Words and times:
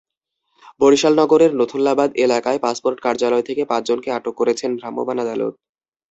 বরিশাল 0.81 1.13
নগরের 1.21 1.51
নথুল্লাবাদ 1.59 2.09
এলাকায় 2.25 2.59
পাসপোর্ট 2.65 2.97
কার্যালয় 3.05 3.45
থেকে 3.47 3.63
পাঁচজনকে 3.71 4.09
আটক 4.17 4.33
করেছেন 4.39 4.69
ভ্রাম্যমাণ 4.79 5.17
আদালত। 5.23 5.53